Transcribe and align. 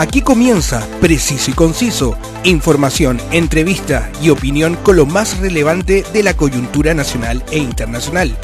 Aquí 0.00 0.22
comienza 0.22 0.88
Preciso 1.02 1.50
y 1.50 1.54
Conciso, 1.54 2.16
información, 2.42 3.20
entrevista 3.32 4.10
y 4.22 4.30
opinión 4.30 4.76
con 4.76 4.96
lo 4.96 5.04
más 5.04 5.38
relevante 5.40 6.04
de 6.10 6.22
la 6.22 6.32
coyuntura 6.32 6.94
nacional 6.94 7.44
e 7.52 7.58
internacional. 7.58 8.34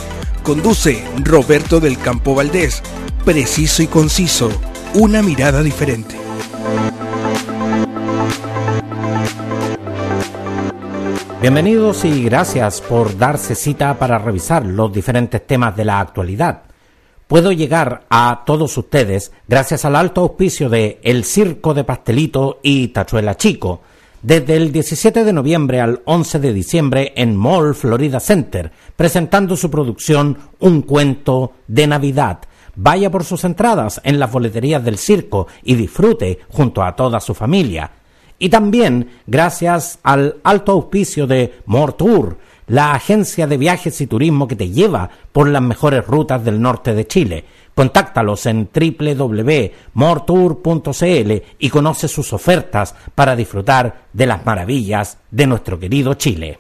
Conduce 0.43 1.03
Roberto 1.25 1.81
del 1.81 1.97
Campo 1.97 2.35
Valdés. 2.35 2.83
Preciso 3.25 3.83
y 3.83 3.87
Conciso, 3.87 4.51
una 4.93 5.23
mirada 5.23 5.63
diferente. 5.63 6.15
Bienvenidos 11.41 12.05
y 12.05 12.25
gracias 12.25 12.83
por 12.83 13.17
darse 13.17 13.55
cita 13.55 13.99
para 13.99 14.19
revisar 14.19 14.67
los 14.67 14.93
diferentes 14.93 15.47
temas 15.47 15.75
de 15.75 15.87
la 15.87 16.01
actualidad 16.01 16.65
puedo 17.27 17.53
llegar 17.53 18.05
a 18.09 18.43
todos 18.47 18.77
ustedes 18.77 19.33
gracias 19.49 19.85
al 19.85 19.97
alto 19.97 20.21
auspicio 20.23 20.69
de 20.69 21.01
El 21.03 21.25
Circo 21.25 21.75
de 21.75 21.85
Pastelito 21.85 22.61
y 22.63 22.89
Tachuela 22.89 23.37
Chico, 23.37 23.81
desde 24.23 24.57
el 24.57 24.73
17 24.73 25.25
de 25.25 25.33
noviembre 25.33 25.81
al 25.81 26.03
11 26.05 26.39
de 26.39 26.53
diciembre 26.53 27.13
en 27.17 27.37
Mall 27.37 27.75
Florida 27.75 28.21
Center, 28.21 28.73
presentando 28.95 29.57
su 29.57 29.71
producción 29.71 30.39
Un 30.59 30.83
cuento 30.83 31.53
de 31.67 31.87
Navidad. 31.87 32.41
Vaya 32.75 33.11
por 33.11 33.25
sus 33.25 33.45
entradas 33.45 34.01
en 34.05 34.19
las 34.19 34.31
boleterías 34.31 34.85
del 34.85 34.99
circo 34.99 35.47
y 35.63 35.75
disfrute 35.75 36.41
junto 36.49 36.83
a 36.83 36.95
toda 36.95 37.21
su 37.21 37.35
familia. 37.35 37.91
Y 38.39 38.51
también 38.51 39.11
gracias 39.27 39.99
al 40.03 40.37
alto 40.45 40.73
auspicio 40.73 41.27
de 41.27 41.55
Mortour, 41.65 42.37
la 42.67 42.93
agencia 42.93 43.47
de 43.47 43.57
viajes 43.57 43.99
y 44.01 44.07
turismo 44.07 44.49
que 44.49 44.57
te 44.57 44.71
lleva 44.71 45.09
por 45.33 45.49
las 45.49 45.63
mejores 45.63 46.07
rutas 46.07 46.45
del 46.45 46.61
norte 46.61 46.95
de 46.95 47.07
Chile. 47.07 47.45
Contáctalos 47.75 48.47
en 48.47 48.69
www.mortour.cl 48.73 51.33
y 51.59 51.71
conoce 51.71 52.09
sus 52.09 52.33
ofertas 52.33 52.95
para 53.15 53.37
disfrutar 53.37 54.07
de 54.13 54.27
las 54.27 54.45
maravillas 54.47 55.19
de 55.31 55.47
nuestro 55.47 55.79
querido 55.79 56.15
Chile. 56.15 56.59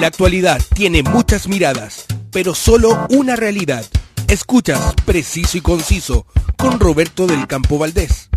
La 0.00 0.08
actualidad 0.08 0.60
tiene 0.74 1.02
muchas 1.02 1.48
miradas, 1.48 2.06
pero 2.30 2.54
solo 2.54 3.06
una 3.10 3.34
realidad. 3.34 3.84
Escuchas 4.28 4.94
Preciso 5.04 5.58
y 5.58 5.60
Conciso 5.60 6.26
con 6.56 6.78
Roberto 6.78 7.26
del 7.26 7.46
Campo 7.46 7.78
Valdés. 7.78 8.28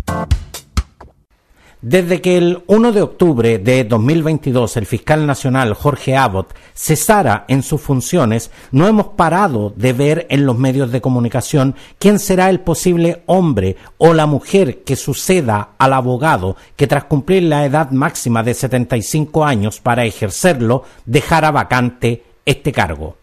Desde 1.82 2.20
que 2.20 2.36
el 2.36 2.62
1 2.66 2.92
de 2.92 3.00
octubre 3.00 3.58
de 3.58 3.84
2022 3.84 4.76
el 4.76 4.84
fiscal 4.84 5.26
nacional 5.26 5.72
Jorge 5.72 6.14
Abbott 6.14 6.52
cesara 6.74 7.46
en 7.48 7.62
sus 7.62 7.80
funciones, 7.80 8.50
no 8.70 8.86
hemos 8.86 9.08
parado 9.08 9.72
de 9.74 9.94
ver 9.94 10.26
en 10.28 10.44
los 10.44 10.58
medios 10.58 10.92
de 10.92 11.00
comunicación 11.00 11.74
quién 11.98 12.18
será 12.18 12.50
el 12.50 12.60
posible 12.60 13.22
hombre 13.24 13.76
o 13.96 14.12
la 14.12 14.26
mujer 14.26 14.82
que 14.84 14.94
suceda 14.94 15.70
al 15.78 15.94
abogado 15.94 16.54
que 16.76 16.86
tras 16.86 17.04
cumplir 17.04 17.44
la 17.44 17.64
edad 17.64 17.90
máxima 17.92 18.42
de 18.42 18.52
75 18.52 19.46
años 19.46 19.80
para 19.80 20.04
ejercerlo 20.04 20.84
dejara 21.06 21.50
vacante 21.50 22.24
este 22.44 22.72
cargo. 22.72 23.16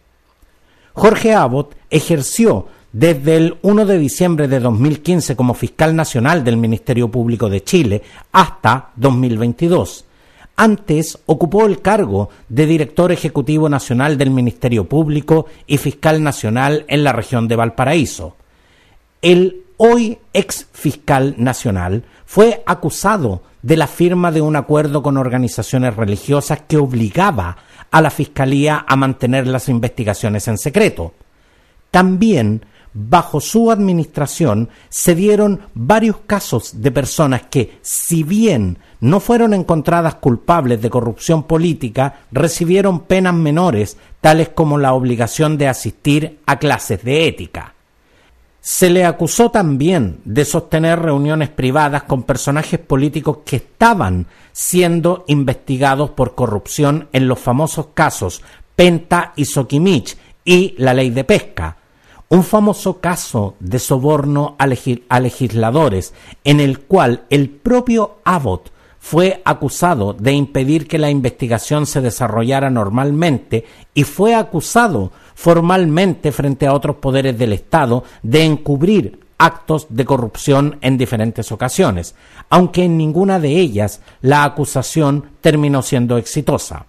Jorge 0.93 1.35
Abbott 1.35 1.75
ejerció 1.91 2.65
desde 2.91 3.37
el 3.37 3.57
1 3.61 3.85
de 3.85 3.97
diciembre 3.97 4.47
de 4.47 4.59
2015 4.59 5.35
como 5.35 5.53
fiscal 5.53 5.95
nacional 5.95 6.43
del 6.43 6.57
Ministerio 6.57 7.09
Público 7.09 7.49
de 7.49 7.63
Chile 7.63 8.01
hasta 8.31 8.91
2022. 8.95 10.05
Antes 10.55 11.19
ocupó 11.27 11.65
el 11.65 11.81
cargo 11.81 12.29
de 12.49 12.65
director 12.65 13.11
ejecutivo 13.11 13.69
nacional 13.69 14.17
del 14.17 14.31
Ministerio 14.31 14.89
Público 14.89 15.45
y 15.67 15.77
fiscal 15.77 16.23
nacional 16.23 16.85
en 16.87 17.03
la 17.03 17.13
región 17.13 17.47
de 17.47 17.55
Valparaíso. 17.55 18.35
El 19.21 19.63
hoy 19.77 20.17
ex 20.33 20.67
fiscal 20.73 21.35
nacional 21.37 22.03
fue 22.25 22.63
acusado 22.65 23.43
de 23.61 23.77
la 23.77 23.87
firma 23.87 24.31
de 24.31 24.41
un 24.41 24.55
acuerdo 24.55 25.03
con 25.03 25.17
organizaciones 25.17 25.95
religiosas 25.95 26.61
que 26.67 26.77
obligaba 26.77 27.57
a 27.91 28.01
la 28.01 28.09
Fiscalía 28.09 28.85
a 28.87 28.95
mantener 28.95 29.45
las 29.47 29.69
investigaciones 29.69 30.47
en 30.47 30.57
secreto. 30.57 31.13
También 31.91 32.65
bajo 32.99 33.39
su 33.39 33.69
administración 33.69 34.69
se 34.89 35.13
dieron 35.13 35.61
varios 35.75 36.17
casos 36.25 36.81
de 36.81 36.91
personas 36.91 37.43
que, 37.43 37.77
si 37.83 38.23
bien 38.23 38.79
no 38.99 39.19
fueron 39.19 39.53
encontradas 39.53 40.15
culpables 40.15 40.81
de 40.81 40.89
corrupción 40.89 41.43
política, 41.43 42.21
recibieron 42.31 43.01
penas 43.01 43.35
menores, 43.35 43.97
tales 44.19 44.49
como 44.49 44.79
la 44.79 44.93
obligación 44.93 45.59
de 45.59 45.67
asistir 45.67 46.39
a 46.47 46.57
clases 46.57 47.03
de 47.03 47.27
ética. 47.27 47.75
Se 48.59 48.89
le 48.89 49.05
acusó 49.05 49.51
también 49.51 50.19
de 50.25 50.43
sostener 50.43 50.99
reuniones 50.99 51.49
privadas 51.49 52.03
con 52.03 52.23
personajes 52.23 52.79
políticos 52.79 53.39
que 53.45 53.57
estaban 53.57 54.25
siendo 54.51 55.23
investigados 55.27 56.09
por 56.09 56.33
corrupción 56.33 57.09
en 57.13 57.27
los 57.27 57.37
famosos 57.37 57.89
casos 57.93 58.41
Penta 58.75 59.33
y 59.35 59.45
Soquimich 59.45 60.17
y 60.43 60.73
la 60.79 60.93
ley 60.93 61.11
de 61.11 61.23
pesca, 61.23 61.77
un 62.29 62.43
famoso 62.43 62.99
caso 62.99 63.55
de 63.59 63.79
soborno 63.79 64.55
a, 64.57 64.67
legisladores 65.19 66.13
en 66.43 66.59
el 66.59 66.79
cual 66.81 67.23
el 67.29 67.49
propio 67.49 68.17
Abbott 68.25 68.71
fue 68.99 69.41
acusado 69.45 70.13
de 70.13 70.33
impedir 70.33 70.87
que 70.87 70.97
la 70.97 71.09
investigación 71.09 71.85
se 71.85 72.01
desarrollara 72.01 72.69
normalmente 72.69 73.65
y 73.93 74.03
fue 74.03 74.35
acusado 74.35 75.11
formalmente 75.35 76.31
frente 76.31 76.67
a 76.67 76.73
otros 76.73 76.97
poderes 76.97 77.37
del 77.37 77.53
Estado 77.53 78.03
de 78.23 78.43
encubrir 78.43 79.19
actos 79.37 79.87
de 79.89 80.03
corrupción 80.03 80.77
en 80.81 80.97
diferentes 80.97 81.51
ocasiones, 81.51 82.15
aunque 82.49 82.83
en 82.83 82.97
ninguna 82.97 83.39
de 83.39 83.59
ellas 83.59 84.01
la 84.21 84.43
acusación 84.43 85.29
terminó 85.41 85.81
siendo 85.83 86.17
exitosa. 86.17 86.87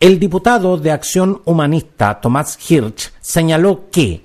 El 0.00 0.18
diputado 0.18 0.76
de 0.76 0.90
Acción 0.90 1.40
Humanista 1.46 2.20
Tomás 2.20 2.58
Hirsch 2.68 3.12
señaló 3.20 3.84
que 3.90 4.24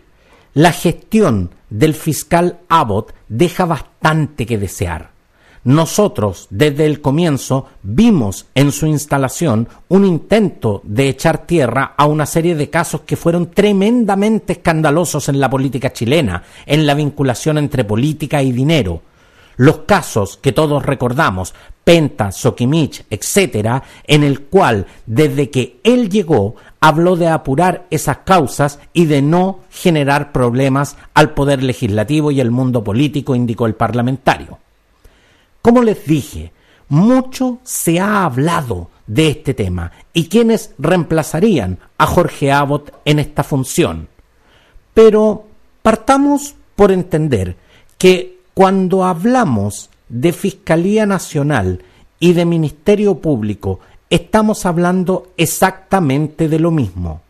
la 0.54 0.72
gestión 0.72 1.52
del 1.70 1.94
fiscal 1.94 2.60
Abbott 2.70 3.14
deja 3.28 3.66
bastante 3.66 4.46
que 4.46 4.58
desear. 4.58 5.12
Nosotros, 5.64 6.48
desde 6.50 6.86
el 6.86 7.02
comienzo, 7.02 7.68
vimos 7.84 8.48
en 8.56 8.72
su 8.72 8.88
instalación 8.88 9.68
un 9.90 10.06
intento 10.06 10.82
de 10.86 11.10
echar 11.10 11.46
tierra 11.46 11.94
a 11.98 12.06
una 12.06 12.26
serie 12.26 12.56
de 12.56 12.70
casos 12.70 13.02
que 13.02 13.18
fueron 13.18 13.52
tremendamente 13.52 14.54
escandalosos 14.54 15.28
en 15.28 15.40
la 15.40 15.50
política 15.50 15.92
chilena, 15.92 16.44
en 16.66 16.88
la 16.88 16.94
vinculación 16.94 17.58
entre 17.58 17.84
política 17.84 18.42
y 18.42 18.54
dinero. 18.54 19.02
Los 19.60 19.80
casos 19.80 20.38
que 20.38 20.54
todos 20.54 20.86
recordamos, 20.86 21.54
Penta, 21.84 22.32
Sokimich, 22.32 23.04
etcétera, 23.10 23.84
en 24.08 24.24
el 24.24 24.44
cual, 24.44 24.88
desde 25.06 25.50
que 25.50 25.82
él 25.84 26.10
llegó, 26.10 26.56
habló 26.80 27.18
de 27.18 27.28
apurar 27.28 27.86
esas 27.90 28.20
causas 28.20 28.80
y 28.94 29.04
de 29.04 29.22
no 29.22 29.60
generar 29.70 30.32
problemas 30.32 30.96
al 31.14 31.34
poder 31.34 31.62
legislativo 31.62 32.32
y 32.32 32.40
el 32.40 32.52
mundo 32.52 32.86
político, 32.86 33.36
indicó 33.36 33.66
el 33.66 33.76
parlamentario. 33.76 34.60
Como 35.62 35.84
les 35.84 36.06
dije, 36.06 36.54
mucho 36.88 37.60
se 37.64 38.00
ha 38.00 38.24
hablado 38.24 38.92
de 39.08 39.28
este 39.28 39.54
tema 39.54 39.92
y 40.14 40.30
quienes 40.30 40.74
reemplazarían 40.78 41.80
a 41.98 42.06
Jorge 42.06 42.54
Abbott 42.54 42.94
en 43.04 43.20
esta 43.20 43.44
función. 43.44 44.08
Pero 44.94 45.48
partamos 45.82 46.56
por 46.78 46.94
entender 46.94 47.58
que 47.98 48.39
cuando 48.60 49.06
hablamos 49.06 49.90
de 50.10 50.34
Fiscalía 50.34 51.06
Nacional 51.06 51.82
y 52.20 52.34
de 52.34 52.44
Ministerio 52.44 53.20
Público 53.20 53.80
estamos 54.10 54.66
hablando 54.66 55.32
exactamente 55.38 56.50
de 56.50 56.60
lo 56.60 56.70
mismo. 56.70 57.22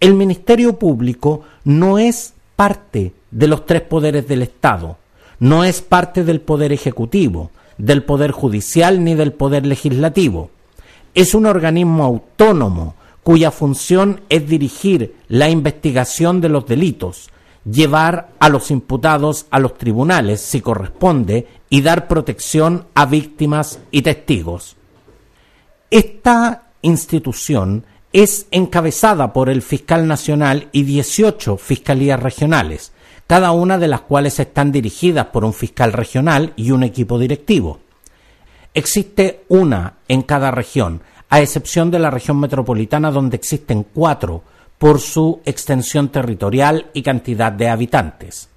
El 0.00 0.14
Ministerio 0.14 0.78
Público 0.78 1.42
no 1.64 1.98
es 1.98 2.32
parte 2.56 3.12
de 3.30 3.48
los 3.48 3.66
tres 3.66 3.82
poderes 3.82 4.26
del 4.26 4.40
Estado, 4.40 4.96
no 5.40 5.62
es 5.62 5.82
parte 5.82 6.24
del 6.24 6.40
Poder 6.40 6.72
Ejecutivo, 6.72 7.50
del 7.76 8.02
Poder 8.02 8.30
Judicial 8.30 9.04
ni 9.04 9.14
del 9.14 9.34
Poder 9.34 9.66
Legislativo. 9.66 10.48
Es 11.14 11.34
un 11.34 11.44
organismo 11.44 12.02
autónomo 12.02 12.94
cuya 13.22 13.50
función 13.50 14.22
es 14.30 14.48
dirigir 14.48 15.16
la 15.28 15.50
investigación 15.50 16.40
de 16.40 16.48
los 16.48 16.66
delitos, 16.66 17.28
llevar 17.64 18.30
a 18.38 18.48
los 18.48 18.70
imputados 18.70 19.46
a 19.50 19.58
los 19.58 19.78
tribunales 19.78 20.40
si 20.40 20.60
corresponde 20.60 21.46
y 21.70 21.82
dar 21.82 22.08
protección 22.08 22.86
a 22.94 23.06
víctimas 23.06 23.80
y 23.90 24.02
testigos. 24.02 24.76
Esta 25.90 26.70
institución 26.82 27.84
es 28.12 28.46
encabezada 28.50 29.32
por 29.32 29.48
el 29.48 29.62
fiscal 29.62 30.06
nacional 30.06 30.68
y 30.72 30.84
18 30.84 31.56
fiscalías 31.56 32.20
regionales, 32.20 32.92
cada 33.26 33.52
una 33.52 33.78
de 33.78 33.88
las 33.88 34.02
cuales 34.02 34.38
están 34.38 34.70
dirigidas 34.70 35.26
por 35.26 35.44
un 35.44 35.54
fiscal 35.54 35.92
regional 35.92 36.52
y 36.56 36.70
un 36.70 36.82
equipo 36.82 37.18
directivo. 37.18 37.80
Existe 38.74 39.44
una 39.48 39.94
en 40.08 40.22
cada 40.22 40.50
región, 40.50 41.00
a 41.28 41.40
excepción 41.40 41.90
de 41.90 41.98
la 41.98 42.10
región 42.10 42.38
metropolitana 42.38 43.10
donde 43.10 43.36
existen 43.36 43.84
cuatro 43.94 44.42
por 44.78 45.00
su 45.00 45.40
extensión 45.44 46.08
territorial 46.08 46.86
y 46.92 47.02
cantidad 47.02 47.52
de 47.52 47.68
habitantes. 47.68 48.48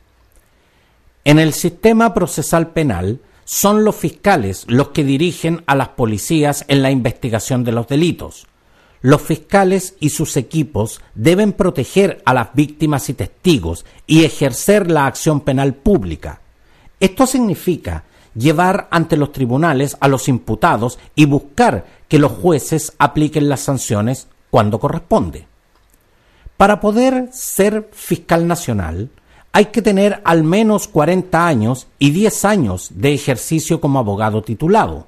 En 1.24 1.40
el 1.40 1.54
sistema 1.54 2.14
procesal 2.14 2.70
penal 2.70 3.20
son 3.44 3.84
los 3.84 3.96
fiscales 3.96 4.66
los 4.68 4.90
que 4.90 5.04
dirigen 5.04 5.64
a 5.68 5.76
las 5.76 5.90
policías 5.90 6.66
en 6.68 6.82
la 6.82 6.92
investigación 6.92 7.64
de 7.64 7.72
los 7.72 7.88
delitos. 7.88 8.48
Los 9.02 9.22
fiscales 9.22 9.96
y 10.00 10.10
sus 10.10 10.38
equipos 10.38 11.02
deben 11.16 11.54
proteger 11.54 12.22
a 12.26 12.34
las 12.34 12.54
víctimas 12.54 13.10
y 13.10 13.14
testigos 13.14 13.86
y 14.06 14.24
ejercer 14.24 14.92
la 14.92 15.06
acción 15.06 15.42
penal 15.42 15.76
pública. 15.76 16.42
Esto 17.00 17.28
significa 17.28 18.04
llevar 18.36 18.88
ante 18.92 19.18
los 19.18 19.32
tribunales 19.32 19.98
a 20.00 20.08
los 20.08 20.28
imputados 20.28 21.00
y 21.16 21.26
buscar 21.26 21.86
que 22.08 22.20
los 22.20 22.34
jueces 22.34 22.94
apliquen 23.00 23.50
las 23.50 23.62
sanciones 23.62 24.28
cuando 24.50 24.80
corresponde. 24.80 25.47
Para 26.58 26.80
poder 26.80 27.30
ser 27.32 27.90
fiscal 27.94 28.48
nacional, 28.48 29.12
hay 29.52 29.66
que 29.66 29.84
tener 29.84 30.22
al 30.26 30.44
menos 30.44 30.88
40 30.88 31.48
años 31.48 31.88
y 32.00 32.10
10 32.10 32.46
años 32.46 32.92
de 32.96 33.14
ejercicio 33.14 33.80
como 33.80 34.00
abogado 34.00 34.42
titulado. 34.42 35.08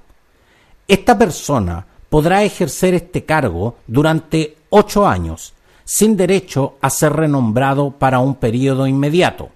Esta 0.87 1.17
persona 1.17 1.87
podrá 2.09 2.43
ejercer 2.43 2.93
este 2.93 3.25
cargo 3.25 3.77
durante 3.87 4.57
8 4.69 5.07
años, 5.07 5.53
sin 5.85 6.15
derecho 6.17 6.77
a 6.81 6.91
ser 6.91 7.13
renombrado 7.13 7.91
para 7.91 8.19
un 8.19 8.35
periodo 8.35 8.85
inmediato. 8.85 9.49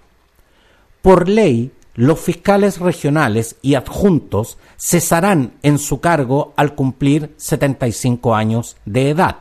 Por 1.02 1.30
ley, 1.30 1.72
los 1.96 2.20
fiscales 2.20 2.80
regionales 2.80 3.56
y 3.62 3.76
adjuntos 3.76 4.58
cesarán 4.78 5.54
en 5.62 5.78
su 5.78 6.00
cargo 6.00 6.54
al 6.56 6.74
cumplir 6.74 7.36
75 7.38 8.34
años 8.34 8.78
de 8.86 9.10
edad. 9.10 9.38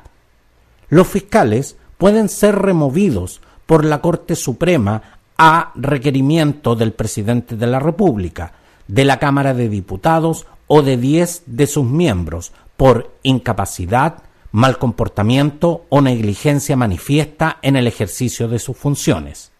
Los 0.89 1.09
fiscales 1.09 1.77
pueden 2.03 2.29
ser 2.29 2.57
removidos 2.57 3.41
por 3.65 3.85
la 3.85 4.01
Corte 4.01 4.35
Suprema 4.35 5.21
a 5.39 5.71
requerimiento 5.77 6.75
del 6.75 6.95
presidente 6.95 7.55
de 7.55 7.69
la 7.69 7.79
República, 7.79 8.55
de 8.89 9.05
la 9.05 9.21
Cámara 9.21 9.55
de 9.55 9.69
Diputados 9.69 10.49
o 10.67 10.83
de 10.83 10.97
diez 10.97 11.45
de 11.47 11.69
sus 11.69 11.85
miembros 11.85 12.51
por 12.77 13.15
incapacidad, 13.23 14.25
mal 14.51 14.79
comportamiento 14.79 15.85
o 15.91 16.01
negligencia 16.01 16.77
manifiesta 16.77 17.59
en 17.63 17.77
el 17.77 17.87
ejercicio 17.87 18.49
de 18.49 18.59
sus 18.59 18.77
funciones. 18.77 19.53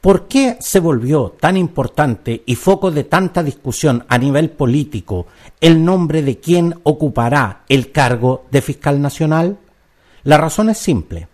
¿Por 0.00 0.26
qué 0.26 0.56
se 0.58 0.80
volvió 0.80 1.36
tan 1.38 1.56
importante 1.56 2.42
y 2.46 2.56
foco 2.56 2.90
de 2.90 3.04
tanta 3.04 3.44
discusión 3.44 4.04
a 4.08 4.18
nivel 4.18 4.50
político 4.50 5.28
el 5.60 5.84
nombre 5.84 6.22
de 6.22 6.40
quien 6.40 6.80
ocupará 6.82 7.62
el 7.68 7.92
cargo 7.92 8.46
de 8.50 8.60
fiscal 8.60 9.00
nacional? 9.00 9.58
La 10.24 10.38
razón 10.38 10.70
es 10.70 10.78
simple. 10.78 11.28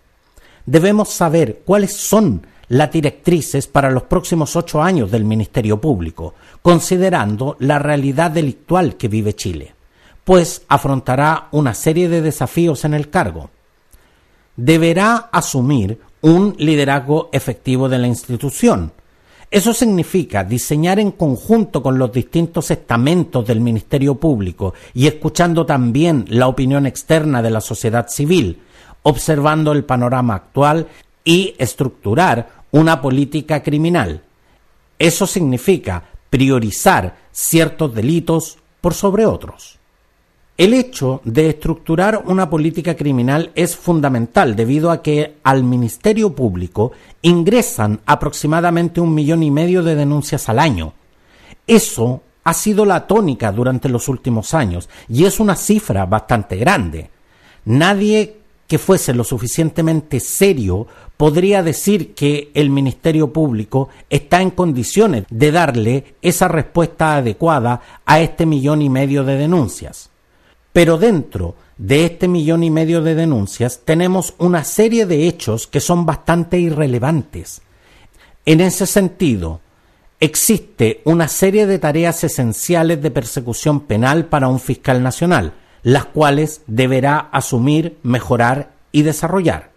Debemos 0.65 1.09
saber 1.09 1.61
cuáles 1.65 1.93
son 1.93 2.45
las 2.69 2.91
directrices 2.91 3.67
para 3.67 3.89
los 3.89 4.03
próximos 4.03 4.55
ocho 4.55 4.81
años 4.81 5.11
del 5.11 5.25
Ministerio 5.25 5.81
Público, 5.81 6.35
considerando 6.61 7.55
la 7.59 7.79
realidad 7.79 8.31
delictual 8.31 8.95
que 8.95 9.07
vive 9.07 9.35
Chile, 9.35 9.73
pues 10.23 10.63
afrontará 10.67 11.49
una 11.51 11.73
serie 11.73 12.07
de 12.09 12.21
desafíos 12.21 12.85
en 12.85 12.93
el 12.93 13.09
cargo. 13.09 13.49
Deberá 14.55 15.29
asumir 15.31 15.99
un 16.21 16.55
liderazgo 16.57 17.29
efectivo 17.31 17.89
de 17.89 17.97
la 17.97 18.07
institución. 18.07 18.91
Eso 19.49 19.73
significa 19.73 20.43
diseñar 20.43 20.99
en 20.99 21.11
conjunto 21.11 21.81
con 21.81 21.97
los 21.97 22.11
distintos 22.11 22.69
estamentos 22.69 23.47
del 23.47 23.61
Ministerio 23.61 24.15
Público 24.15 24.75
y 24.93 25.07
escuchando 25.07 25.65
también 25.65 26.25
la 26.27 26.47
opinión 26.47 26.85
externa 26.85 27.41
de 27.41 27.49
la 27.49 27.61
sociedad 27.61 28.07
civil, 28.09 28.59
observando 29.03 29.71
el 29.71 29.85
panorama 29.85 30.35
actual 30.35 30.87
y 31.23 31.55
estructurar 31.57 32.49
una 32.71 33.01
política 33.01 33.61
criminal. 33.63 34.23
Eso 34.97 35.25
significa 35.25 36.03
priorizar 36.29 37.17
ciertos 37.31 37.93
delitos 37.93 38.57
por 38.81 38.93
sobre 38.93 39.25
otros. 39.25 39.79
El 40.57 40.73
hecho 40.73 41.21
de 41.23 41.49
estructurar 41.49 42.23
una 42.25 42.49
política 42.49 42.95
criminal 42.95 43.51
es 43.55 43.77
fundamental 43.77 44.57
debido 44.57 44.91
a 44.91 45.01
que 45.01 45.37
al 45.41 45.63
Ministerio 45.63 46.35
Público 46.35 46.91
ingresan 47.21 48.01
aproximadamente 48.05 48.99
un 48.99 49.13
millón 49.13 49.41
y 49.41 49.51
medio 49.51 49.83
de 49.83 49.95
denuncias 49.95 50.49
al 50.49 50.59
año. 50.59 50.91
Eso 51.65 52.23
ha 52.43 52.53
sido 52.53 52.83
la 52.83 53.07
tónica 53.07 53.53
durante 53.53 53.87
los 53.87 54.09
últimos 54.09 54.53
años 54.53 54.89
y 55.07 55.23
es 55.23 55.39
una 55.39 55.55
cifra 55.55 56.05
bastante 56.05 56.57
grande. 56.57 57.09
Nadie 57.63 58.38
que 58.69 58.77
fuese 58.77 59.15
lo 59.15 59.23
suficientemente 59.23 60.19
serio 60.19 60.85
podría 61.17 61.63
decir 61.63 62.13
que 62.13 62.51
el 62.53 62.69
Ministerio 62.69 63.33
Público 63.33 63.89
está 64.11 64.43
en 64.43 64.51
condiciones 64.51 65.25
de 65.31 65.51
darle 65.51 66.13
esa 66.21 66.47
respuesta 66.47 67.15
adecuada 67.15 67.81
a 68.05 68.21
este 68.21 68.45
millón 68.45 68.83
y 68.83 68.89
medio 68.89 69.23
de 69.23 69.37
denuncias. 69.37 70.11
Pero 70.71 70.99
dentro 70.99 71.55
de 71.79 72.05
este 72.05 72.27
millón 72.27 72.61
y 72.61 72.69
medio 72.69 73.01
de 73.01 73.15
denuncias 73.15 73.81
tenemos 73.85 74.35
una 74.37 74.63
serie 74.63 75.07
de 75.07 75.27
hechos 75.27 75.65
que 75.65 75.79
son 75.79 76.05
bastante 76.05 76.59
irrelevantes. 76.59 77.63
En 78.45 78.61
ese 78.61 78.85
sentido, 78.85 79.61
existe 80.19 81.01
una 81.05 81.27
serie 81.27 81.65
de 81.65 81.79
tareas 81.79 82.23
esenciales 82.23 83.01
de 83.01 83.09
persecución 83.09 83.79
penal 83.79 84.27
para 84.27 84.47
un 84.47 84.59
fiscal 84.59 85.01
nacional, 85.01 85.53
las 85.83 86.05
cuales 86.05 86.61
deberá 86.67 87.17
asumir, 87.31 87.97
mejorar 88.03 88.71
y 88.91 89.03
desarrollar. 89.03 89.69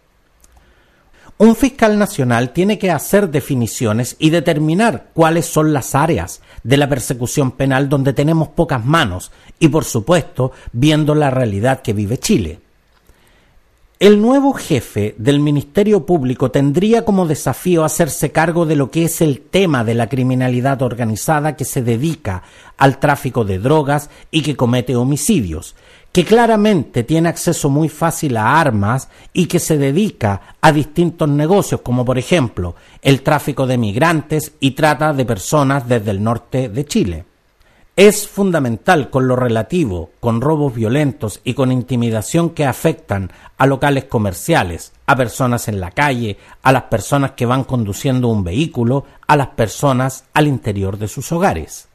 Un 1.39 1.57
fiscal 1.57 1.99
nacional 1.99 2.53
tiene 2.53 2.79
que 2.79 2.91
hacer 2.91 3.31
definiciones 3.31 4.15
y 4.19 4.31
determinar 4.31 5.09
cuáles 5.13 5.47
son 5.47 5.73
las 5.73 5.95
áreas 5.95 6.41
de 6.63 6.77
la 6.77 6.89
persecución 6.89 7.51
penal 7.51 7.89
donde 7.89 8.13
tenemos 8.13 8.49
pocas 8.49 8.85
manos 8.85 9.33
y, 9.59 9.69
por 9.69 9.85
supuesto, 9.85 10.53
viendo 10.73 11.15
la 11.17 11.31
realidad 11.31 11.83
que 11.83 11.95
vive 11.95 12.19
Chile. 12.19 12.61
El 14.03 14.21
nuevo 14.21 14.53
jefe 14.53 15.15
del 15.17 15.39
Ministerio 15.39 16.05
Público 16.05 16.51
tendría 16.51 17.05
como 17.05 17.25
desafío 17.25 17.85
hacerse 17.85 18.33
cargo 18.33 18.67
de 18.67 18.75
lo 18.75 18.91
que 18.91 19.05
es 19.05 19.21
el 19.21 19.41
tema 19.41 19.85
de 19.85 19.95
la 19.95 20.09
criminalidad 20.09 20.83
organizada 20.83 21.55
que 21.55 21.65
se 21.65 21.83
dedica 21.83 22.43
al 22.79 22.99
tráfico 22.99 23.45
de 23.45 23.61
drogas 23.61 24.11
y 24.33 24.43
que 24.43 24.57
comete 24.57 24.97
homicidios, 24.97 25.77
que 26.13 26.27
claramente 26.27 27.05
tiene 27.05 27.31
acceso 27.31 27.71
muy 27.71 27.89
fácil 27.89 28.37
a 28.37 28.61
armas 28.61 29.09
y 29.33 29.47
que 29.47 29.59
se 29.59 29.79
dedica 29.79 30.57
a 30.61 30.71
distintos 30.71 31.29
negocios, 31.29 31.81
como 31.81 32.05
por 32.05 32.19
ejemplo 32.19 32.77
el 33.01 33.23
tráfico 33.23 33.67
de 33.67 33.79
migrantes 33.79 34.53
y 34.61 34.73
trata 34.73 35.15
de 35.15 35.25
personas 35.25 35.89
desde 35.89 36.11
el 36.11 36.23
norte 36.23 36.69
de 36.69 36.85
Chile. 36.85 37.25
Es 37.97 38.27
fundamental 38.27 39.11
con 39.11 39.29
lo 39.29 39.37
relativo, 39.37 40.13
con 40.19 40.41
robos 40.41 40.75
violentos 40.75 41.41
y 41.45 41.53
con 41.53 41.73
intimidación 41.73 42.51
que 42.51 42.65
afectan 42.65 43.31
a 43.59 43.67
locales 43.67 44.05
comerciales, 44.05 44.93
a 45.07 45.15
personas 45.15 45.69
en 45.69 45.79
la 45.79 45.91
calle, 45.91 46.39
a 46.63 46.73
las 46.73 46.85
personas 46.85 47.33
que 47.33 47.45
van 47.45 47.65
conduciendo 47.65 48.29
un 48.29 48.45
vehículo, 48.45 49.05
a 49.27 49.37
las 49.37 49.49
personas 49.49 50.25
al 50.33 50.47
interior 50.47 50.97
de 50.97 51.09
sus 51.09 51.33
hogares. 51.33 51.89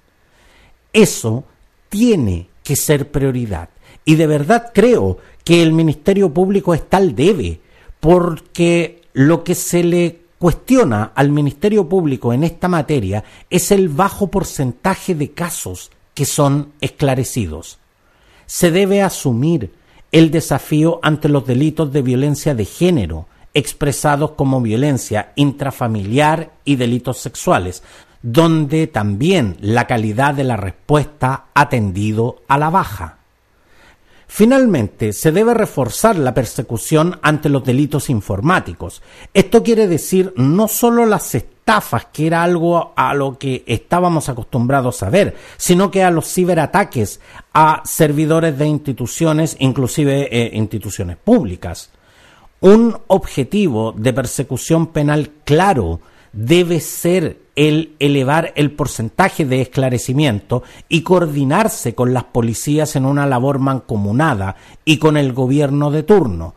Eso 0.94 1.46
tiene 1.90 2.50
que 2.64 2.76
ser 2.76 3.12
prioridad. 3.12 3.70
Y 4.08 4.16
de 4.16 4.26
verdad 4.26 4.72
creo 4.74 5.18
que 5.44 5.62
el 5.62 5.74
Ministerio 5.74 6.34
Público 6.34 6.74
está 6.74 6.96
al 6.96 7.14
debe, 7.14 7.60
porque 8.00 9.02
lo 9.12 9.44
que 9.44 9.54
se 9.54 9.84
le 9.84 10.22
cuestiona 10.40 11.12
al 11.14 11.30
Ministerio 11.30 11.90
Público 11.90 12.32
en 12.32 12.46
esta 12.46 12.70
materia 12.70 13.26
es 13.50 13.70
el 13.70 13.90
bajo 13.90 14.32
porcentaje 14.32 15.14
de 15.14 15.32
casos 15.32 15.92
que 16.14 16.24
son 16.24 16.72
esclarecidos. 16.80 17.80
Se 18.46 18.72
debe 18.72 19.02
asumir 19.02 19.74
el 20.14 20.32
desafío 20.32 21.02
ante 21.04 21.28
los 21.28 21.46
delitos 21.46 21.92
de 21.92 22.02
violencia 22.02 22.56
de 22.56 22.64
género, 22.64 23.28
expresados 23.54 24.32
como 24.38 24.62
violencia 24.62 25.34
intrafamiliar 25.36 26.54
y 26.64 26.78
delitos 26.78 27.18
sexuales, 27.18 27.84
donde 28.22 28.88
también 28.88 29.58
la 29.60 29.86
calidad 29.86 30.34
de 30.34 30.46
la 30.46 30.56
respuesta 30.56 31.48
ha 31.54 31.68
tendido 31.68 32.38
a 32.48 32.58
la 32.58 32.70
baja. 32.70 33.17
Finalmente, 34.28 35.14
se 35.14 35.32
debe 35.32 35.54
reforzar 35.54 36.18
la 36.18 36.34
persecución 36.34 37.18
ante 37.22 37.48
los 37.48 37.64
delitos 37.64 38.10
informáticos. 38.10 39.02
Esto 39.34 39.64
quiere 39.64 39.88
decir 39.88 40.34
no 40.36 40.68
solo 40.68 41.06
las 41.06 41.34
estafas, 41.34 42.08
que 42.12 42.28
era 42.28 42.44
algo 42.44 42.94
a 42.96 43.14
lo 43.14 43.38
que 43.38 43.64
estábamos 43.66 44.28
acostumbrados 44.28 45.02
a 45.02 45.10
ver, 45.10 45.36
sino 45.56 45.90
que 45.90 46.04
a 46.04 46.12
los 46.12 46.32
ciberataques 46.32 47.22
a 47.54 47.82
servidores 47.86 48.58
de 48.58 48.68
instituciones, 48.68 49.56
inclusive 49.60 50.28
eh, 50.30 50.52
instituciones 50.54 51.16
públicas. 51.18 51.90
Un 52.60 52.98
objetivo 53.08 53.94
de 53.94 54.14
persecución 54.14 54.88
penal 54.88 55.32
claro 55.46 56.02
debe 56.38 56.80
ser 56.82 57.40
el 57.56 57.96
elevar 57.98 58.54
el 58.56 58.70
porcentaje 58.72 59.44
de 59.44 59.62
esclarecimiento 59.62 60.62
y 60.88 61.02
coordinarse 61.02 61.96
con 61.96 62.14
las 62.14 62.26
policías 62.26 62.96
en 62.96 63.08
una 63.08 63.26
labor 63.26 63.58
mancomunada 63.58 64.56
y 64.86 64.98
con 64.98 65.18
el 65.18 65.34
gobierno 65.34 65.90
de 65.92 66.04
turno. 66.04 66.56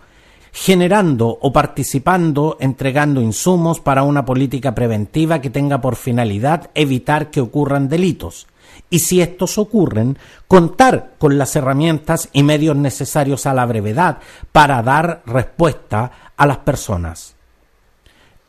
generando 0.53 1.29
o 1.29 1.53
participando 1.53 2.57
entregando 2.59 3.23
insumos 3.23 3.79
para 3.79 4.03
una 4.03 4.25
política 4.25 4.75
preventiva 4.75 5.41
que 5.41 5.49
tenga 5.49 5.81
por 5.81 5.95
finalidad 5.95 6.71
evitar 6.75 7.31
que 7.31 7.41
ocurran 7.41 7.89
delitos. 7.89 8.49
Y 8.91 8.99
si 8.99 9.21
estos 9.21 9.59
ocurren, 9.59 10.19
contar 10.49 11.13
con 11.19 11.39
las 11.39 11.55
herramientas 11.55 12.29
y 12.33 12.43
medios 12.43 12.75
necesarios 12.75 13.47
a 13.47 13.55
la 13.55 13.65
brevedad 13.65 14.19
para 14.51 14.83
dar 14.83 15.23
respuesta 15.25 16.33
a 16.37 16.47
las 16.49 16.59
personas. 16.59 17.37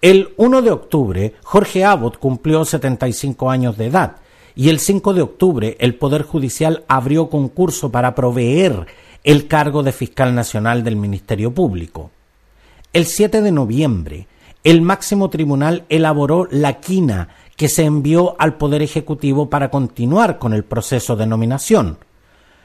El 0.02 0.34
1 0.38 0.64
de 0.64 0.72
octubre, 0.72 1.36
Jorge 1.44 1.86
Abbott 1.86 2.18
cumplió 2.18 2.66
75 2.66 3.52
años 3.52 3.78
de 3.78 3.86
edad 3.86 4.16
y 4.56 4.70
el 4.70 4.80
5 4.80 5.14
de 5.14 5.22
octubre 5.22 5.78
el 5.80 5.94
Poder 5.94 6.24
Judicial 6.24 6.84
abrió 6.88 7.30
concurso 7.30 7.92
para 7.92 8.16
proveer 8.16 8.88
el 9.24 9.48
cargo 9.48 9.84
de 9.84 9.92
fiscal 9.92 10.34
nacional 10.34 10.84
del 10.84 10.96
Ministerio 10.96 11.54
Público. 11.54 12.10
El 12.94 13.06
7 13.06 13.44
de 13.44 13.52
noviembre, 13.52 14.28
el 14.64 14.82
máximo 14.82 15.30
tribunal 15.30 15.86
elaboró 15.88 16.48
la 16.50 16.80
quina 16.80 17.30
que 17.56 17.70
se 17.70 17.84
envió 17.84 18.36
al 18.40 18.56
Poder 18.58 18.82
Ejecutivo 18.82 19.52
para 19.52 19.70
continuar 19.70 20.40
con 20.40 20.54
el 20.54 20.64
proceso 20.64 21.16
de 21.16 21.28
nominación. 21.28 22.00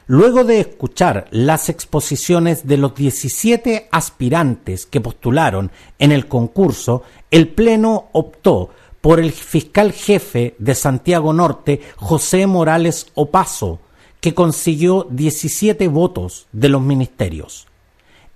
Luego 0.09 0.45
de 0.45 0.61
escuchar 0.61 1.27
las 1.31 1.67
exposiciones 1.67 2.65
de 2.65 2.77
los 2.77 2.95
17 2.95 3.89
aspirantes 3.91 4.85
que 4.85 5.01
postularon 5.01 5.69
en 5.99 6.13
el 6.13 6.27
concurso, 6.27 7.03
el 7.29 7.49
Pleno 7.49 8.05
optó 8.13 8.69
por 9.01 9.19
el 9.19 9.33
fiscal 9.33 9.91
jefe 9.91 10.55
de 10.59 10.75
Santiago 10.75 11.33
Norte, 11.33 11.81
José 11.97 12.47
Morales 12.47 13.07
Opaso, 13.15 13.79
que 14.21 14.33
consiguió 14.33 15.07
17 15.09 15.89
votos 15.89 16.47
de 16.53 16.69
los 16.69 16.81
ministerios. 16.81 17.67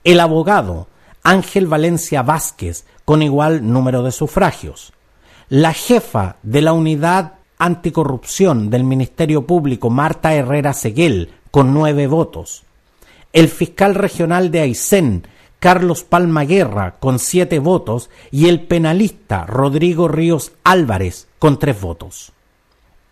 El 0.04 0.20
abogado 0.20 0.88
Ángel 1.24 1.68
Valencia 1.68 2.22
Vázquez, 2.22 2.86
con 3.06 3.22
igual 3.22 3.72
número 3.72 4.04
de 4.04 4.12
sufragios. 4.12 4.92
La 5.48 5.74
jefa 5.74 6.38
de 6.44 6.62
la 6.62 6.74
unidad 6.74 7.36
anticorrupción 7.58 8.70
del 8.70 8.84
Ministerio 8.84 9.46
Público, 9.46 9.90
Marta 9.90 10.34
Herrera 10.34 10.74
Seguel, 10.74 11.30
con 11.52 11.74
nueve 11.74 12.08
votos. 12.08 12.64
El 13.34 13.50
fiscal 13.50 13.96
regional 13.96 14.50
de 14.52 14.62
Aysén, 14.62 15.28
Carlos 15.60 16.04
Palma 16.04 16.44
Guerra, 16.46 16.96
con 17.00 17.20
siete 17.20 17.60
votos, 17.60 18.10
y 18.32 18.48
el 18.48 18.62
penalista 18.62 19.46
Rodrigo 19.46 20.08
Ríos 20.08 20.54
Álvarez, 20.64 21.28
con 21.38 21.60
tres 21.60 21.80
votos. 21.80 22.32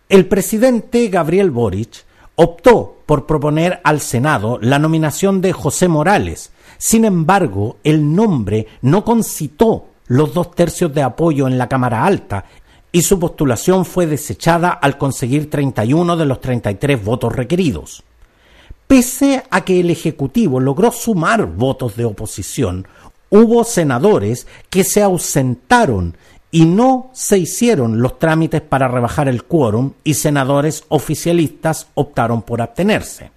El 0.08 0.26
presidente 0.26 1.06
Gabriel 1.08 1.50
Boric 1.52 2.04
optó 2.34 2.96
por 3.06 3.26
proponer 3.26 3.80
al 3.84 4.00
Senado 4.00 4.58
la 4.60 4.78
nominación 4.78 5.40
de 5.40 5.52
José 5.52 5.86
Morales. 5.86 6.52
Sin 6.78 7.04
embargo, 7.04 7.76
el 7.84 8.14
nombre 8.14 8.66
no 8.82 9.04
concitó 9.04 9.86
los 10.06 10.34
dos 10.34 10.50
tercios 10.52 10.92
de 10.92 11.02
apoyo 11.02 11.46
en 11.46 11.58
la 11.58 11.68
Cámara 11.68 12.04
Alta 12.04 12.46
y 12.90 13.02
su 13.02 13.20
postulación 13.20 13.84
fue 13.84 14.06
desechada 14.06 14.70
al 14.70 14.98
conseguir 14.98 15.48
31 15.48 16.16
de 16.16 16.26
los 16.26 16.40
33 16.40 17.04
votos 17.04 17.32
requeridos. 17.32 18.02
Pese 18.90 19.44
a 19.50 19.64
que 19.64 19.78
el 19.78 19.88
Ejecutivo 19.88 20.58
logró 20.58 20.90
sumar 20.90 21.46
votos 21.46 21.94
de 21.94 22.04
oposición, 22.04 22.88
hubo 23.28 23.62
senadores 23.62 24.48
que 24.68 24.82
se 24.82 25.00
ausentaron 25.00 26.16
y 26.50 26.64
no 26.64 27.08
se 27.12 27.38
hicieron 27.38 28.02
los 28.02 28.18
trámites 28.18 28.62
para 28.62 28.88
rebajar 28.88 29.28
el 29.28 29.44
quórum 29.44 29.92
y 30.02 30.14
senadores 30.14 30.82
oficialistas 30.88 31.86
optaron 31.94 32.42
por 32.42 32.62
abstenerse. 32.62 33.30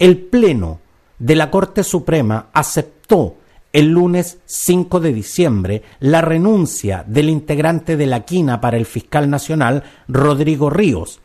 El 0.00 0.18
Pleno 0.18 0.80
de 1.20 1.36
la 1.36 1.52
Corte 1.52 1.84
Suprema 1.84 2.48
aceptó 2.52 3.36
el 3.72 3.86
lunes 3.86 4.38
5 4.46 4.98
de 4.98 5.12
diciembre 5.12 5.82
la 6.00 6.22
renuncia 6.22 7.04
del 7.06 7.30
integrante 7.30 7.96
de 7.96 8.06
la 8.06 8.24
quina 8.24 8.60
para 8.60 8.78
el 8.78 8.86
fiscal 8.86 9.30
nacional 9.30 9.84
Rodrigo 10.08 10.70
Ríos 10.70 11.20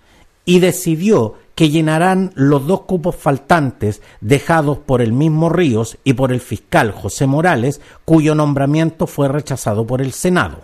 y 0.46 0.60
decidió 0.60 1.36
que 1.56 1.70
llenarán 1.70 2.32
los 2.36 2.66
dos 2.66 2.82
cupos 2.82 3.16
faltantes 3.16 4.02
dejados 4.22 4.80
por 4.80 5.02
el 5.02 5.14
mismo 5.14 5.50
Ríos 5.50 5.98
y 6.04 6.14
por 6.14 6.32
el 6.32 6.42
fiscal 6.42 6.92
José 6.92 7.28
Morales, 7.28 7.82
cuyo 8.06 8.36
nombramiento 8.36 9.08
fue 9.08 9.28
rechazado 9.28 9.86
por 9.86 10.02
el 10.02 10.14
Senado. 10.14 10.62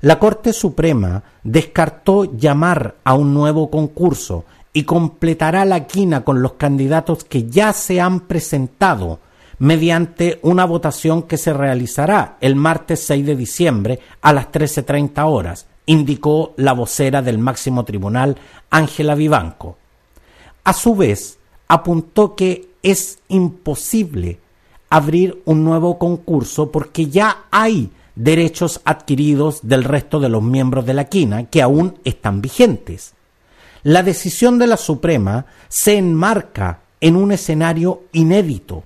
La 0.00 0.18
Corte 0.18 0.52
Suprema 0.52 1.22
descartó 1.42 2.36
llamar 2.36 2.96
a 3.04 3.14
un 3.14 3.34
nuevo 3.34 3.70
concurso 3.70 4.44
y 4.72 4.84
completará 4.84 5.64
la 5.64 5.86
quina 5.86 6.24
con 6.24 6.42
los 6.42 6.52
candidatos 6.52 7.24
que 7.24 7.48
ya 7.48 7.72
se 7.72 8.00
han 8.00 8.20
presentado 8.20 9.18
mediante 9.58 10.38
una 10.42 10.64
votación 10.64 11.22
que 11.22 11.36
se 11.36 11.52
realizará 11.52 12.36
el 12.40 12.54
martes 12.54 13.04
6 13.06 13.26
de 13.26 13.36
diciembre 13.36 13.98
a 14.22 14.32
las 14.32 14.52
13.30 14.52 15.24
horas 15.26 15.66
indicó 15.88 16.52
la 16.56 16.74
vocera 16.74 17.22
del 17.22 17.38
máximo 17.38 17.84
tribunal, 17.84 18.36
Ángela 18.70 19.14
Vivanco. 19.14 19.78
A 20.62 20.74
su 20.74 20.94
vez, 20.94 21.38
apuntó 21.66 22.36
que 22.36 22.68
es 22.82 23.18
imposible 23.28 24.38
abrir 24.90 25.42
un 25.46 25.64
nuevo 25.64 25.98
concurso 25.98 26.70
porque 26.70 27.06
ya 27.06 27.44
hay 27.50 27.90
derechos 28.14 28.82
adquiridos 28.84 29.60
del 29.62 29.82
resto 29.82 30.20
de 30.20 30.28
los 30.28 30.42
miembros 30.42 30.84
de 30.84 30.92
la 30.92 31.04
quina 31.04 31.44
que 31.44 31.62
aún 31.62 31.98
están 32.04 32.42
vigentes. 32.42 33.14
La 33.82 34.02
decisión 34.02 34.58
de 34.58 34.66
la 34.66 34.76
Suprema 34.76 35.46
se 35.68 35.96
enmarca 35.96 36.80
en 37.00 37.16
un 37.16 37.32
escenario 37.32 38.02
inédito. 38.12 38.84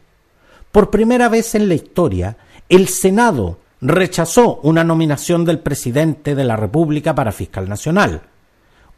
Por 0.71 0.90
primera 0.90 1.28
vez 1.28 1.56
en 1.56 1.68
la 1.68 1.75
historia, 1.75 2.37
el 2.68 2.87
Senado 2.87 3.59
rechazó 3.83 4.61
una 4.62 4.85
nominación 4.85 5.45
del 5.45 5.59
presidente 5.59 6.37
de 6.37 6.45
la 6.45 6.57
República 6.57 7.17
para 7.17 7.33
fiscal 7.33 7.69
nacional. 7.69 8.23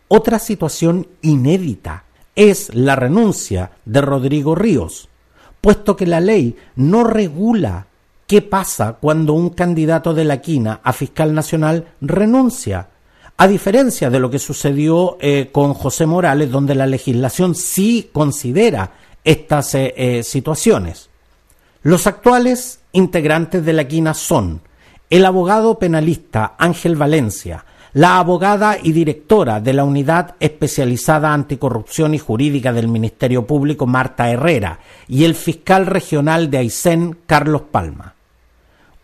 Otra 0.09 0.39
situación 0.39 1.09
inédita 1.23 2.05
es 2.37 2.73
la 2.75 2.95
renuncia 2.95 3.71
de 3.87 4.03
Rodrigo 4.03 4.55
Ríos, 4.55 5.09
puesto 5.63 5.97
que 5.97 6.07
la 6.07 6.21
ley 6.21 6.57
no 6.77 7.03
regula 7.03 7.87
qué 8.27 8.43
pasa 8.43 8.99
cuando 9.01 9.33
un 9.33 9.51
candidato 9.51 10.13
de 10.13 10.25
la 10.25 10.43
quina 10.43 10.81
a 10.83 10.93
fiscal 10.93 11.33
nacional 11.33 11.87
renuncia, 12.03 12.91
a 13.39 13.49
diferencia 13.49 14.11
de 14.11 14.21
lo 14.21 14.31
que 14.31 14.39
sucedió 14.39 15.17
eh, 15.19 15.49
con 15.51 15.73
José 15.73 16.05
Morales, 16.05 16.51
donde 16.51 16.75
la 16.75 16.87
legislación 16.87 17.55
sí 17.55 18.11
considera 18.13 18.93
estas 19.25 19.75
eh, 19.75 19.95
eh, 19.97 20.23
situaciones. 20.23 21.09
Los 21.83 22.07
actuales 22.07 22.81
integrantes 22.93 23.65
de 23.65 23.73
la 23.73 23.89
quina 23.89 24.13
son 24.13 24.61
el 25.15 25.27
abogado 25.27 25.79
penalista 25.79 26.57
Ángel 26.59 26.97
Valencia, 26.97 27.65
la 27.93 28.19
abogada 28.19 28.79
y 28.83 28.91
directora 28.91 29.61
de 29.61 29.73
la 29.73 29.85
Unidad 29.85 30.35
Especializada 30.41 31.33
Anticorrupción 31.33 32.15
y 32.15 32.19
Jurídica 32.19 32.73
del 32.73 32.89
Ministerio 32.89 33.47
Público 33.47 33.87
Marta 33.87 34.29
Herrera 34.29 34.81
y 35.07 35.23
el 35.23 35.37
fiscal 35.37 35.87
regional 35.87 36.51
de 36.51 36.59
Aysén 36.59 37.17
Carlos 37.27 37.63
Palma. 37.71 38.15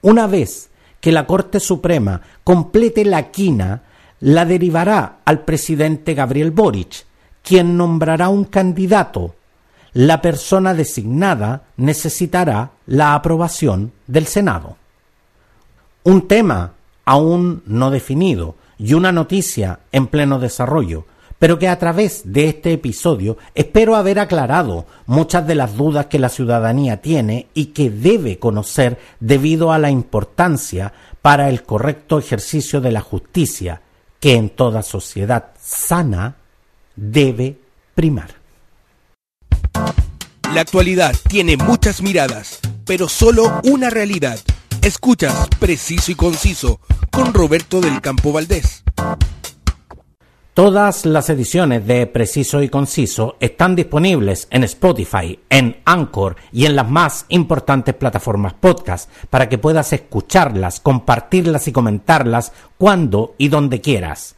Una 0.02 0.26
vez 0.26 0.71
que 1.00 1.12
la 1.12 1.29
Corte 1.29 1.61
Suprema 1.61 2.23
complete 2.43 3.05
la 3.05 3.31
quina, 3.31 3.83
la 4.19 4.45
derivará 4.45 5.19
al 5.25 5.45
presidente 5.45 6.14
Gabriel 6.14 6.50
Boric, 6.50 7.07
quien 7.45 7.76
nombrará 7.76 8.31
un 8.31 8.47
candidato. 8.47 9.37
La 9.93 10.21
persona 10.21 10.75
designada 10.75 11.62
necesitará 11.76 12.73
la 12.87 13.14
aprobación 13.14 13.93
del 14.09 14.26
Senado 14.26 14.81
un 16.02 16.28
tema 16.28 16.75
aún 17.04 17.62
no 17.66 17.90
definido 17.90 18.57
y 18.78 18.95
una 18.95 19.12
noticia 19.12 19.80
en 19.92 20.07
pleno 20.07 20.38
desarrollo, 20.38 21.04
pero 21.38 21.59
que 21.59 21.69
a 21.69 21.78
través 21.78 22.23
de 22.25 22.49
este 22.49 22.73
episodio 22.73 23.38
espero 23.54 23.97
haber 23.97 24.19
aclarado 24.19 24.87
muchas 25.07 25.47
de 25.47 25.54
las 25.54 25.76
dudas 25.76 26.07
que 26.07 26.19
la 26.19 26.28
ciudadanía 26.28 27.00
tiene 27.00 27.49
y 27.54 27.66
que 27.66 27.90
debe 27.90 28.38
conocer 28.38 28.99
debido 29.21 29.73
a 29.73 29.78
la 29.78 29.90
importancia 29.90 30.92
para 31.23 31.49
el 31.49 31.62
correcto 31.62 32.19
ejercicio 32.19 32.80
de 32.80 32.92
la 32.92 33.00
justicia 33.00 33.83
que 34.21 34.35
en 34.35 34.50
toda 34.50 34.83
sociedad 34.83 35.52
sana 35.61 36.37
debe 36.95 37.59
primar. 37.95 38.35
La 40.54 40.62
actualidad 40.62 41.14
tiene 41.28 41.57
muchas 41.57 42.02
miradas, 42.02 42.61
pero 42.85 43.09
solo 43.09 43.61
una 43.64 43.88
realidad 43.88 44.38
Escuchas 44.83 45.47
Preciso 45.59 46.11
y 46.11 46.15
Conciso 46.15 46.81
con 47.13 47.35
Roberto 47.35 47.83
del 47.83 48.01
Campo 48.01 48.33
Valdés. 48.33 48.83
Todas 50.55 51.05
las 51.05 51.29
ediciones 51.29 51.87
de 51.87 52.07
Preciso 52.07 52.63
y 52.63 52.71
Conciso 52.71 53.37
están 53.41 53.77
disponibles 53.77 54.49
en 54.51 54.65
Spotify, 54.65 55.39
en 55.51 55.83
Anchor 55.85 56.37
y 56.51 56.65
en 56.65 56.77
las 56.77 56.89
más 56.89 57.27
importantes 57.29 57.95
plataformas 57.95 58.55
podcast 58.55 59.11
para 59.29 59.51
que 59.51 59.59
puedas 59.59 59.93
escucharlas, 59.93 60.81
compartirlas 60.81 61.69
y 61.69 61.73
comentarlas 61.73 62.53
cuando 62.79 63.35
y 63.37 63.49
donde 63.49 63.83
quieras. 63.83 64.35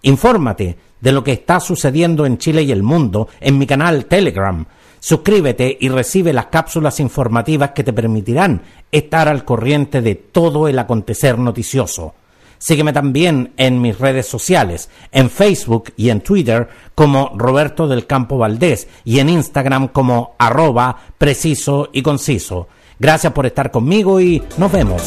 Infórmate 0.00 0.78
de 0.98 1.12
lo 1.12 1.22
que 1.22 1.32
está 1.32 1.60
sucediendo 1.60 2.24
en 2.24 2.38
Chile 2.38 2.62
y 2.62 2.72
el 2.72 2.82
mundo 2.82 3.28
en 3.38 3.58
mi 3.58 3.66
canal 3.66 4.06
Telegram 4.06 4.64
Suscríbete 5.04 5.76
y 5.78 5.90
recibe 5.90 6.32
las 6.32 6.46
cápsulas 6.46 6.98
informativas 6.98 7.72
que 7.72 7.84
te 7.84 7.92
permitirán 7.92 8.62
estar 8.94 9.28
al 9.28 9.44
corriente 9.44 10.02
de 10.02 10.14
todo 10.14 10.68
el 10.68 10.78
acontecer 10.78 11.36
noticioso. 11.38 12.14
Sígueme 12.58 12.92
también 12.92 13.52
en 13.56 13.80
mis 13.80 13.98
redes 13.98 14.26
sociales, 14.26 14.88
en 15.10 15.28
Facebook 15.28 15.92
y 15.96 16.10
en 16.10 16.20
Twitter 16.20 16.68
como 16.94 17.32
Roberto 17.36 17.88
del 17.88 18.06
Campo 18.06 18.38
Valdés 18.38 18.86
y 19.04 19.18
en 19.18 19.28
Instagram 19.28 19.88
como 19.88 20.36
arroba 20.38 20.96
preciso 21.18 21.90
y 21.92 22.02
conciso. 22.02 22.68
Gracias 23.00 23.32
por 23.32 23.46
estar 23.46 23.72
conmigo 23.72 24.20
y 24.20 24.42
nos 24.56 24.70
vemos. 24.70 25.02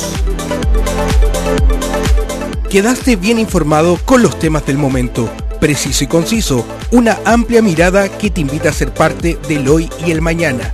Quedaste 2.70 3.16
bien 3.16 3.40
informado 3.40 3.98
con 4.04 4.22
los 4.22 4.38
temas 4.38 4.66
del 4.66 4.78
momento. 4.78 5.30
Preciso 5.62 6.04
y 6.04 6.08
conciso, 6.08 6.66
una 6.92 7.18
amplia 7.24 7.62
mirada 7.62 8.10
que 8.10 8.30
te 8.30 8.42
invita 8.42 8.70
a 8.70 8.74
ser 8.74 8.94
parte 8.94 9.40
del 9.48 9.68
hoy 9.70 9.90
y 10.06 10.12
el 10.12 10.22
mañana. 10.22 10.74